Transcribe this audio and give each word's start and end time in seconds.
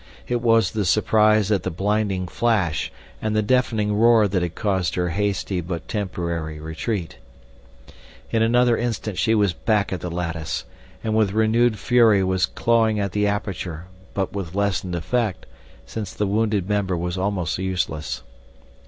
It 0.27 0.41
was 0.41 0.71
the 0.71 0.83
surprise 0.83 1.51
at 1.51 1.61
the 1.61 1.69
blinding 1.69 2.27
flash 2.27 2.91
and 3.21 3.35
the 3.35 3.43
deafening 3.43 3.93
roar 3.95 4.27
that 4.27 4.41
had 4.41 4.55
caused 4.55 4.95
her 4.95 5.09
hasty 5.09 5.61
but 5.61 5.87
temporary 5.87 6.59
retreat. 6.59 7.19
In 8.31 8.41
another 8.41 8.75
instant 8.75 9.19
she 9.19 9.35
was 9.35 9.53
back 9.53 9.93
at 9.93 9.99
the 10.01 10.09
lattice, 10.09 10.65
and 11.03 11.15
with 11.15 11.33
renewed 11.33 11.77
fury 11.77 12.23
was 12.23 12.47
clawing 12.47 12.99
at 12.99 13.11
the 13.11 13.27
aperture, 13.27 13.85
but 14.15 14.33
with 14.33 14.55
lessened 14.55 14.95
effect, 14.95 15.45
since 15.85 16.15
the 16.15 16.25
wounded 16.25 16.67
member 16.67 16.97
was 16.97 17.15
almost 17.15 17.59
useless. 17.59 18.23